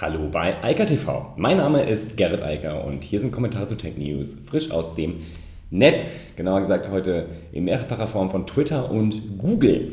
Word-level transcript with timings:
Hallo 0.00 0.28
bei 0.30 0.62
Eiker 0.62 0.86
TV. 0.86 1.32
Mein 1.36 1.56
Name 1.56 1.82
ist 1.82 2.16
Gerrit 2.16 2.40
Eiker 2.40 2.84
und 2.84 3.02
hier 3.02 3.18
sind 3.18 3.32
Kommentare 3.32 3.66
zu 3.66 3.76
Tech 3.76 3.96
News, 3.96 4.36
frisch 4.46 4.70
aus 4.70 4.94
dem 4.94 5.22
Netz. 5.70 6.06
Genauer 6.36 6.60
gesagt 6.60 6.88
heute 6.88 7.26
in 7.50 7.64
mehrfacher 7.64 8.06
Form 8.06 8.30
von 8.30 8.46
Twitter 8.46 8.92
und 8.92 9.38
Google. 9.38 9.88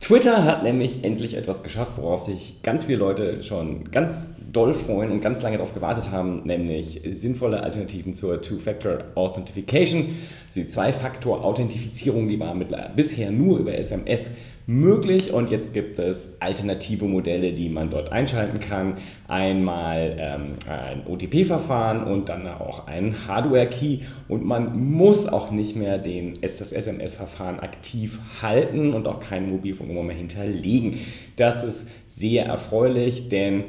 Twitter 0.00 0.44
hat 0.44 0.62
nämlich 0.62 1.04
endlich 1.04 1.36
etwas 1.36 1.62
geschafft, 1.62 1.98
worauf 1.98 2.22
sich 2.22 2.62
ganz 2.62 2.84
viele 2.84 2.98
Leute 2.98 3.42
schon 3.42 3.90
ganz 3.90 4.28
doll 4.50 4.72
freuen 4.72 5.10
und 5.10 5.20
ganz 5.20 5.42
lange 5.42 5.58
darauf 5.58 5.74
gewartet 5.74 6.10
haben, 6.10 6.44
nämlich 6.44 7.02
sinnvolle 7.12 7.62
Alternativen 7.62 8.14
zur 8.14 8.40
Two-Factor 8.40 9.04
Authentication. 9.14 10.16
Also 10.46 10.60
die 10.60 10.68
Zwei-Faktor-Authentifizierung, 10.68 12.28
die 12.28 12.40
war 12.40 12.54
bisher 12.96 13.30
nur 13.30 13.58
über 13.58 13.76
SMS 13.76 14.30
möglich 14.66 15.32
und 15.32 15.50
jetzt 15.50 15.74
gibt 15.74 15.98
es 15.98 16.40
alternative 16.40 17.04
Modelle, 17.04 17.52
die 17.52 17.68
man 17.68 17.90
dort 17.90 18.12
einschalten 18.12 18.60
kann. 18.60 18.96
Einmal 19.28 20.16
ähm, 20.18 20.54
ein 20.68 21.06
OTP-Verfahren 21.06 22.04
und 22.04 22.28
dann 22.28 22.46
auch 22.46 22.86
ein 22.86 23.14
Hardware-Key 23.26 24.00
und 24.28 24.44
man 24.44 24.92
muss 24.92 25.26
auch 25.26 25.50
nicht 25.50 25.76
mehr 25.76 25.98
den, 25.98 26.34
das 26.40 26.72
SMS-Verfahren 26.72 27.60
aktiv 27.60 28.18
halten 28.40 28.94
und 28.94 29.06
auch 29.06 29.20
keinen 29.20 29.50
Mobilfunknummer 29.50 30.02
mehr 30.02 30.16
hinterlegen. 30.16 30.98
Das 31.36 31.62
ist 31.62 31.88
sehr 32.06 32.46
erfreulich, 32.46 33.28
denn 33.28 33.64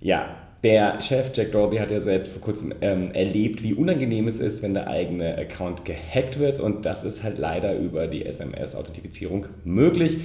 ja, 0.00 0.36
der 0.62 1.00
Chef 1.00 1.30
Jack 1.34 1.52
Dorsey 1.52 1.78
hat 1.78 1.90
ja 1.90 2.00
selbst 2.00 2.32
vor 2.32 2.40
kurzem 2.40 2.72
ähm, 2.80 3.10
erlebt, 3.12 3.62
wie 3.62 3.74
unangenehm 3.74 4.28
es 4.28 4.38
ist, 4.38 4.62
wenn 4.62 4.74
der 4.74 4.88
eigene 4.88 5.36
Account 5.36 5.84
gehackt 5.84 6.38
wird 6.38 6.60
und 6.60 6.86
das 6.86 7.02
ist 7.02 7.22
halt 7.22 7.38
leider 7.38 7.76
über 7.76 8.06
die 8.06 8.24
SMS-Authentifizierung 8.24 9.46
möglich. 9.64 10.18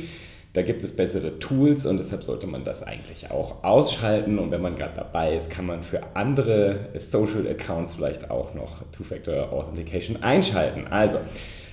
Da 0.53 0.63
gibt 0.63 0.83
es 0.83 0.95
bessere 0.95 1.37
Tools 1.39 1.85
und 1.85 1.97
deshalb 1.97 2.23
sollte 2.23 2.47
man 2.47 2.63
das 2.63 2.81
eigentlich 2.81 3.29
auch 3.29 3.63
ausschalten. 3.63 4.39
Und 4.39 4.49
wenn 4.49 4.61
man 4.61 4.75
gerade 4.75 4.95
dabei 4.95 5.35
ist, 5.35 5.51
kann 5.51 5.67
man 5.67 5.83
für 5.83 6.01
andere 6.15 6.89
Social 6.97 7.47
Accounts 7.47 7.93
vielleicht 7.93 8.31
auch 8.31 8.55
noch 8.55 8.81
Two-Factor 8.91 9.53
Authentication 9.53 10.23
einschalten. 10.23 10.87
Also, 10.89 11.17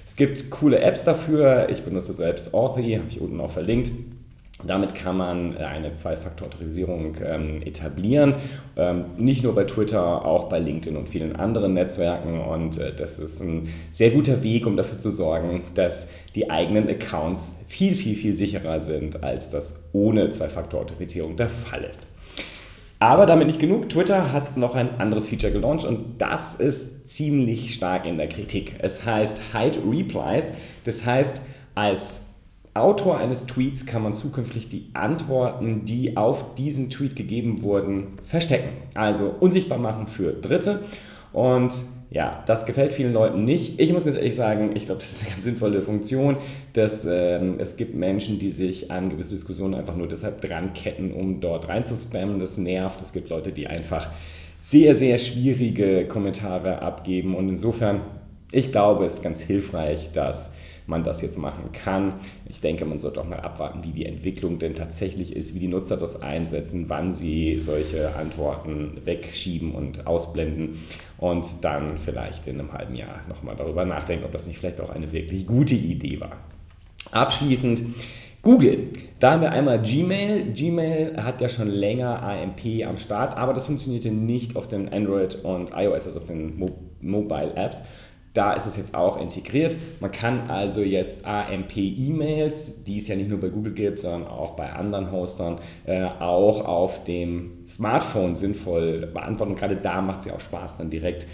es 0.06 0.16
gibt 0.16 0.50
coole 0.50 0.80
Apps 0.80 1.04
dafür. 1.04 1.68
Ich 1.70 1.82
benutze 1.82 2.12
selbst 2.12 2.52
Authy, 2.52 2.96
habe 2.96 3.08
ich 3.08 3.22
unten 3.22 3.40
auch 3.40 3.50
verlinkt. 3.50 3.90
Damit 4.66 4.94
kann 4.94 5.16
man 5.16 5.56
äh, 5.56 5.60
eine 5.60 5.92
Zwei-Faktor-Autorisierung 5.92 7.16
ähm, 7.24 7.62
etablieren, 7.62 8.34
ähm, 8.76 9.04
nicht 9.16 9.42
nur 9.42 9.54
bei 9.54 9.64
Twitter, 9.64 10.24
auch 10.24 10.48
bei 10.48 10.58
LinkedIn 10.58 10.96
und 10.96 11.08
vielen 11.08 11.36
anderen 11.36 11.74
Netzwerken. 11.74 12.40
Und 12.40 12.78
äh, 12.78 12.94
das 12.94 13.18
ist 13.18 13.40
ein 13.40 13.68
sehr 13.92 14.10
guter 14.10 14.42
Weg, 14.42 14.66
um 14.66 14.76
dafür 14.76 14.98
zu 14.98 15.10
sorgen, 15.10 15.62
dass 15.74 16.06
die 16.34 16.50
eigenen 16.50 16.88
Accounts 16.88 17.52
viel, 17.66 17.94
viel, 17.94 18.14
viel 18.14 18.36
sicherer 18.36 18.80
sind, 18.80 19.22
als 19.22 19.50
das 19.50 19.84
ohne 19.92 20.30
Zwei-Faktor-Authentifizierung 20.30 21.36
der 21.36 21.48
Fall 21.48 21.84
ist. 21.84 22.06
Aber 23.04 23.26
damit 23.26 23.48
nicht 23.48 23.60
genug. 23.60 23.90
Twitter 23.90 24.32
hat 24.32 24.56
noch 24.56 24.74
ein 24.74 24.98
anderes 24.98 25.28
Feature 25.28 25.52
gelauncht 25.52 25.84
und 25.84 26.22
das 26.22 26.54
ist 26.54 27.06
ziemlich 27.08 27.74
stark 27.74 28.06
in 28.06 28.16
der 28.16 28.28
Kritik. 28.28 28.76
Es 28.78 29.04
heißt 29.04 29.40
Hide 29.52 29.80
Replies. 29.86 30.52
Das 30.84 31.04
heißt, 31.04 31.42
als 31.74 32.20
Autor 32.74 33.18
eines 33.18 33.46
Tweets 33.46 33.86
kann 33.86 34.02
man 34.02 34.14
zukünftig 34.14 34.68
die 34.68 34.90
Antworten, 34.94 35.84
die 35.84 36.16
auf 36.16 36.54
diesen 36.56 36.90
Tweet 36.90 37.14
gegeben 37.14 37.62
wurden, 37.62 38.08
verstecken. 38.24 38.70
Also 38.94 39.32
unsichtbar 39.38 39.78
machen 39.78 40.08
für 40.08 40.32
Dritte. 40.32 40.80
Und 41.32 41.72
ja, 42.10 42.42
das 42.46 42.66
gefällt 42.66 42.92
vielen 42.92 43.12
Leuten 43.12 43.44
nicht. 43.44 43.80
Ich 43.80 43.92
muss 43.92 44.04
ganz 44.04 44.16
ehrlich 44.16 44.34
sagen, 44.34 44.70
ich 44.74 44.86
glaube, 44.86 45.00
das 45.00 45.12
ist 45.12 45.22
eine 45.22 45.30
ganz 45.30 45.44
sinnvolle 45.44 45.82
Funktion, 45.82 46.36
dass 46.72 47.04
äh, 47.04 47.38
es 47.58 47.76
gibt 47.76 47.94
Menschen, 47.94 48.38
die 48.38 48.50
sich 48.50 48.90
an 48.90 49.08
gewisse 49.08 49.34
Diskussionen 49.34 49.74
einfach 49.74 49.96
nur 49.96 50.06
deshalb 50.06 50.40
dran 50.40 50.72
ketten, 50.74 51.12
um 51.12 51.40
dort 51.40 51.68
reinzuspammen. 51.68 52.38
Das 52.38 52.56
nervt. 52.56 53.00
Es 53.02 53.12
gibt 53.12 53.30
Leute, 53.30 53.52
die 53.52 53.66
einfach 53.66 54.10
sehr, 54.60 54.94
sehr 54.94 55.18
schwierige 55.18 56.06
Kommentare 56.06 56.82
abgeben. 56.82 57.34
Und 57.34 57.48
insofern, 57.48 58.00
ich 58.52 58.72
glaube, 58.72 59.04
es 59.04 59.14
ist 59.14 59.22
ganz 59.22 59.40
hilfreich, 59.40 60.10
dass 60.12 60.52
man 60.86 61.02
das 61.02 61.22
jetzt 61.22 61.38
machen 61.38 61.72
kann. 61.72 62.14
Ich 62.46 62.60
denke, 62.60 62.84
man 62.84 62.98
sollte 62.98 63.20
auch 63.20 63.28
mal 63.28 63.40
abwarten, 63.40 63.82
wie 63.84 63.90
die 63.90 64.04
Entwicklung 64.04 64.58
denn 64.58 64.74
tatsächlich 64.74 65.34
ist, 65.34 65.54
wie 65.54 65.60
die 65.60 65.68
Nutzer 65.68 65.96
das 65.96 66.20
einsetzen, 66.20 66.86
wann 66.88 67.10
sie 67.10 67.58
solche 67.60 68.14
Antworten 68.16 69.00
wegschieben 69.04 69.72
und 69.72 70.06
ausblenden 70.06 70.78
und 71.16 71.64
dann 71.64 71.98
vielleicht 71.98 72.46
in 72.46 72.60
einem 72.60 72.72
halben 72.72 72.94
Jahr 72.94 73.22
nochmal 73.30 73.56
darüber 73.56 73.84
nachdenken, 73.84 74.24
ob 74.24 74.32
das 74.32 74.46
nicht 74.46 74.58
vielleicht 74.58 74.80
auch 74.80 74.90
eine 74.90 75.10
wirklich 75.10 75.46
gute 75.46 75.74
Idee 75.74 76.20
war. 76.20 76.36
Abschließend 77.12 77.82
Google. 78.42 78.90
Da 79.20 79.32
haben 79.32 79.40
wir 79.40 79.52
einmal 79.52 79.80
Gmail. 79.80 80.52
Gmail 80.52 81.16
hat 81.16 81.40
ja 81.40 81.48
schon 81.48 81.68
länger 81.68 82.22
AMP 82.22 82.84
am 82.86 82.98
Start, 82.98 83.38
aber 83.38 83.54
das 83.54 83.64
funktionierte 83.64 84.10
nicht 84.10 84.54
auf 84.54 84.68
den 84.68 84.92
Android 84.92 85.36
und 85.36 85.70
iOS, 85.74 86.06
also 86.06 86.20
auf 86.20 86.26
den 86.26 86.58
Mo 86.58 86.70
Mobile 87.00 87.54
Apps. 87.54 87.82
Da 88.34 88.52
ist 88.54 88.66
es 88.66 88.76
jetzt 88.76 88.96
auch 88.96 89.16
integriert. 89.16 89.76
Man 90.00 90.10
kann 90.10 90.50
also 90.50 90.80
jetzt 90.80 91.24
AMP-E-Mails, 91.24 92.82
die 92.82 92.98
es 92.98 93.06
ja 93.06 93.14
nicht 93.14 93.30
nur 93.30 93.38
bei 93.38 93.48
Google 93.48 93.72
gibt, 93.72 94.00
sondern 94.00 94.26
auch 94.26 94.56
bei 94.56 94.72
anderen 94.72 95.12
Hostern, 95.12 95.60
äh, 95.86 96.02
auch 96.02 96.64
auf 96.64 97.04
dem 97.04 97.52
Smartphone 97.68 98.34
sinnvoll 98.34 99.06
beantworten. 99.06 99.54
gerade 99.54 99.76
da 99.76 100.02
macht 100.02 100.20
es 100.20 100.26
ja 100.26 100.34
auch 100.34 100.40
Spaß, 100.40 100.78
dann 100.78 100.90
direkt 100.90 101.28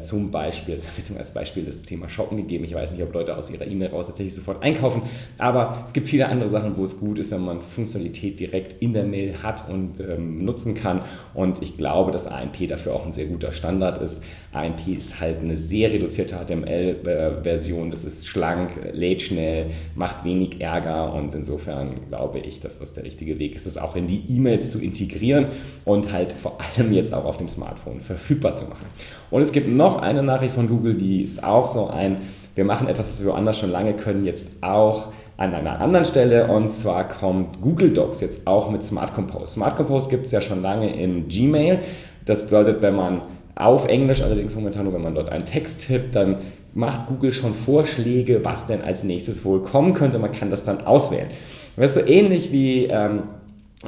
zum 0.00 0.30
Beispiel, 0.30 0.78
als 1.18 1.32
Beispiel 1.32 1.64
das 1.64 1.82
Thema 1.82 2.08
Shoppen 2.08 2.36
gegeben. 2.36 2.64
Ich 2.64 2.74
weiß 2.74 2.92
nicht, 2.92 3.02
ob 3.02 3.12
Leute 3.12 3.36
aus 3.36 3.50
ihrer 3.50 3.66
E-Mail 3.66 3.88
raus 3.88 4.06
tatsächlich 4.06 4.34
sofort 4.34 4.62
einkaufen, 4.62 5.02
aber 5.38 5.82
es 5.84 5.92
gibt 5.92 6.08
viele 6.08 6.28
andere 6.28 6.48
Sachen, 6.48 6.76
wo 6.76 6.84
es 6.84 6.98
gut 6.98 7.18
ist, 7.18 7.30
wenn 7.30 7.44
man 7.44 7.60
Funktionalität 7.60 8.40
direkt 8.40 8.82
in 8.82 8.92
der 8.92 9.04
Mail 9.04 9.42
hat 9.42 9.68
und 9.68 10.00
ähm, 10.00 10.44
nutzen 10.44 10.74
kann. 10.74 11.00
Und 11.34 11.62
ich 11.62 11.76
glaube, 11.76 12.12
dass 12.12 12.26
AMP 12.26 12.68
dafür 12.68 12.94
auch 12.94 13.04
ein 13.04 13.12
sehr 13.12 13.26
guter 13.26 13.52
Standard 13.52 13.98
ist. 13.98 14.22
AMP 14.52 14.88
ist 14.88 15.20
halt 15.20 15.40
eine 15.40 15.56
sehr 15.56 15.92
reduzierte 15.92 16.36
HTML-Version. 16.36 17.90
Das 17.90 18.04
ist 18.04 18.28
schlank, 18.28 18.70
lädt 18.92 19.22
schnell, 19.22 19.70
macht 19.94 20.24
wenig 20.24 20.60
Ärger 20.60 21.12
und 21.12 21.34
insofern 21.34 22.08
glaube 22.08 22.38
ich, 22.38 22.60
dass 22.60 22.78
das 22.78 22.94
der 22.94 23.04
richtige 23.04 23.38
Weg 23.38 23.54
ist, 23.56 23.66
das 23.66 23.76
auch 23.76 23.96
in 23.96 24.06
die 24.06 24.22
E-Mails 24.28 24.70
zu 24.70 24.80
integrieren 24.80 25.46
und 25.84 26.12
halt 26.12 26.32
vor 26.32 26.58
allem 26.60 26.92
jetzt 26.92 27.12
auch 27.12 27.24
auf 27.24 27.36
dem 27.36 27.48
Smartphone 27.48 28.00
verfügbar 28.00 28.54
zu 28.54 28.64
machen. 28.64 28.86
Und 29.30 29.42
es 29.42 29.52
noch 29.76 30.00
eine 30.00 30.22
Nachricht 30.22 30.54
von 30.54 30.68
Google, 30.68 30.94
die 30.94 31.22
ist 31.22 31.42
auch 31.44 31.66
so 31.66 31.88
ein, 31.88 32.18
wir 32.54 32.64
machen 32.64 32.88
etwas, 32.88 33.10
was 33.10 33.24
wir 33.24 33.32
woanders 33.32 33.58
schon 33.58 33.70
lange 33.70 33.94
können, 33.94 34.24
jetzt 34.24 34.48
auch 34.60 35.08
an 35.36 35.54
einer 35.54 35.80
anderen 35.80 36.04
Stelle 36.04 36.46
und 36.46 36.70
zwar 36.70 37.08
kommt 37.08 37.60
Google 37.60 37.90
Docs 37.90 38.20
jetzt 38.20 38.46
auch 38.46 38.70
mit 38.70 38.82
Smart 38.82 39.14
Compose. 39.14 39.54
Smart 39.54 39.76
Compose 39.76 40.08
gibt 40.08 40.26
es 40.26 40.32
ja 40.32 40.40
schon 40.40 40.62
lange 40.62 40.94
in 40.94 41.26
Gmail. 41.26 41.80
Das 42.24 42.44
bedeutet, 42.44 42.82
wenn 42.82 42.94
man 42.94 43.22
auf 43.56 43.86
Englisch, 43.86 44.22
allerdings 44.22 44.54
momentan 44.54 44.84
nur, 44.84 44.94
wenn 44.94 45.02
man 45.02 45.14
dort 45.14 45.30
einen 45.30 45.44
Text 45.44 45.86
tippt, 45.86 46.14
dann 46.14 46.36
macht 46.72 47.06
Google 47.06 47.32
schon 47.32 47.54
Vorschläge, 47.54 48.44
was 48.44 48.66
denn 48.66 48.82
als 48.82 49.04
nächstes 49.04 49.44
wohl 49.44 49.62
kommen 49.62 49.94
könnte. 49.94 50.18
Man 50.18 50.32
kann 50.32 50.50
das 50.50 50.64
dann 50.64 50.84
auswählen. 50.86 51.28
Das 51.76 51.96
ist 51.96 52.04
so 52.04 52.10
ähnlich 52.10 52.52
wie 52.52 52.86
ähm, 52.86 53.24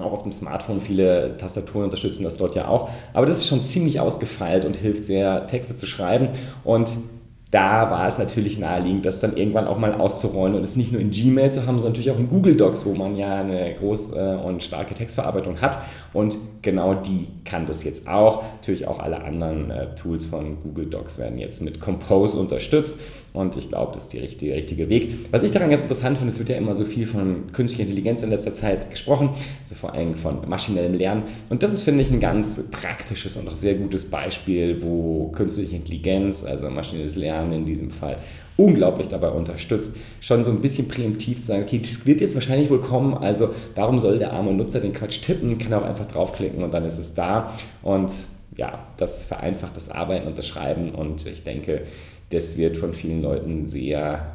auch 0.01 0.13
auf 0.13 0.23
dem 0.23 0.33
Smartphone 0.33 0.81
viele 0.81 1.37
Tastaturen 1.37 1.85
unterstützen 1.85 2.25
das 2.25 2.37
dort 2.37 2.55
ja 2.55 2.69
auch. 2.69 2.91
Aber 3.13 3.27
das 3.27 3.39
ist 3.39 3.47
schon 3.47 3.63
ziemlich 3.63 4.01
ausgefeilt 4.01 4.65
und 4.65 4.77
hilft 4.77 5.05
sehr, 5.07 5.47
Texte 5.47 5.77
zu 5.77 5.87
schreiben. 5.87 6.29
Und 6.65 6.97
da 7.51 7.91
war 7.91 8.09
es 8.09 8.19
natürlich 8.19 8.59
naheliegend, 8.59 9.07
das 9.07 9.21
dann 9.21 9.37
irgendwann 9.37 9.69
auch 9.69 9.79
mal 9.79 9.95
auszurollen 9.95 10.57
und 10.57 10.65
es 10.65 10.77
nicht 10.77 10.91
nur 10.91 11.01
in 11.01 11.11
Gmail 11.11 11.53
zu 11.53 11.61
haben, 11.61 11.79
sondern 11.79 11.93
natürlich 11.93 12.11
auch 12.11 12.19
in 12.19 12.29
Google 12.29 12.57
Docs, 12.57 12.85
wo 12.85 12.95
man 12.95 13.17
ja 13.17 13.37
eine 13.37 13.73
große 13.75 14.39
und 14.45 14.63
starke 14.63 14.95
Textverarbeitung 14.95 15.61
hat. 15.61 15.79
Und 16.13 16.39
genau 16.63 16.95
die 16.95 17.29
kann 17.47 17.65
das 17.65 17.85
jetzt 17.85 18.07
auch. 18.07 18.43
Natürlich 18.57 18.87
auch 18.87 18.99
alle 18.99 19.23
anderen 19.23 19.71
äh, 19.71 19.95
Tools 19.95 20.27
von 20.27 20.61
Google 20.61 20.87
Docs 20.87 21.19
werden 21.19 21.39
jetzt 21.39 21.63
mit 21.63 21.81
Compose 21.81 22.39
unterstützt. 22.39 23.01
Und 23.33 23.57
ich 23.57 23.69
glaube, 23.69 23.93
das 23.93 24.05
ist 24.05 24.13
der 24.15 24.23
richtige, 24.23 24.55
richtige 24.55 24.89
Weg. 24.89 25.27
Was 25.31 25.43
ich 25.43 25.51
daran 25.51 25.71
ganz 25.71 25.83
interessant 25.83 26.17
finde, 26.17 26.33
es 26.33 26.39
wird 26.39 26.49
ja 26.49 26.57
immer 26.57 26.75
so 26.75 26.85
viel 26.85 27.07
von 27.07 27.53
künstlicher 27.53 27.83
Intelligenz 27.83 28.23
in 28.23 28.31
letzter 28.31 28.55
Zeit 28.55 28.91
gesprochen, 28.91 29.31
also 29.63 29.75
vor 29.75 29.93
allem 29.93 30.15
von 30.15 30.49
maschinellem 30.49 30.95
Lernen. 30.95 31.25
Und 31.51 31.63
das 31.63 31.73
ist, 31.73 31.83
finde 31.83 32.03
ich, 32.03 32.11
ein 32.11 32.21
ganz 32.21 32.61
praktisches 32.71 33.37
und 33.37 33.47
auch 33.49 33.57
sehr 33.57 33.75
gutes 33.75 34.11
Beispiel, 34.11 34.83
wo 34.83 35.29
künstliche 35.29 35.77
Intelligenz, 35.77 36.45
also 36.45 36.71
maschinelles 36.71 37.17
Lernen 37.17 37.53
in 37.53 37.65
diesem 37.67 37.91
Fall, 37.91 38.17
unglaublich 38.57 39.09
dabei 39.09 39.31
unterstützt, 39.31 39.97
schon 40.21 40.43
so 40.43 40.51
ein 40.51 40.61
bisschen 40.61 40.89
präemptiv 40.89 41.39
zu 41.39 41.47
sagen, 41.47 41.63
okay, 41.63 41.79
das 41.79 42.07
wird 42.07 42.21
jetzt 42.21 42.35
wahrscheinlich 42.35 42.71
wohl 42.71 42.81
kommen, 42.81 43.15
also 43.15 43.51
warum 43.75 43.99
soll 43.99 44.19
der 44.19 44.33
arme 44.33 44.55
Nutzer 44.55 44.81
den 44.81 44.93
Quatsch 44.93 45.21
tippen, 45.21 45.59
kann 45.59 45.75
auch 45.75 45.85
einfach 45.85 46.07
draufklicken 46.07 46.63
und 46.63 46.73
dann 46.73 46.85
ist 46.85 46.99
es 46.99 47.15
da. 47.15 47.53
Und 47.83 48.13
ja, 48.57 48.87
das 48.97 49.25
vereinfacht 49.25 49.77
das 49.77 49.91
Arbeiten 49.91 50.27
und 50.27 50.39
das 50.39 50.47
Schreiben 50.47 50.91
und 50.91 51.27
ich 51.27 51.43
denke, 51.43 51.83
das 52.31 52.57
wird 52.57 52.77
von 52.77 52.93
vielen 52.93 53.23
Leuten 53.23 53.67
sehr 53.67 54.33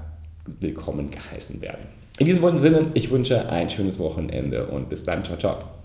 willkommen 0.60 1.10
geheißen 1.10 1.62
werden. 1.62 1.88
In 2.20 2.26
diesem 2.26 2.60
Sinne, 2.60 2.88
ich 2.94 3.10
wünsche 3.10 3.50
ein 3.50 3.70
schönes 3.70 3.98
Wochenende 4.00 4.68
und 4.68 4.90
bis 4.90 5.04
dann. 5.04 5.24
Ciao, 5.24 5.38
ciao. 5.38 5.81